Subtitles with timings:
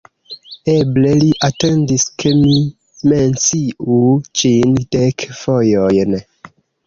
[0.71, 2.55] Eble li atendis, ke mi
[3.11, 3.99] menciu
[4.41, 6.19] ĝin dek fojojn.